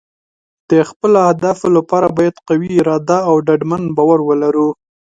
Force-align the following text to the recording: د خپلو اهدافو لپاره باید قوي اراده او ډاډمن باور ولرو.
د 0.69 0.71
خپلو 0.89 1.17
اهدافو 1.27 1.67
لپاره 1.77 2.07
باید 2.17 2.35
قوي 2.47 2.69
اراده 2.81 3.17
او 3.29 3.35
ډاډمن 3.47 3.83
باور 3.97 4.19
ولرو. 4.25 4.69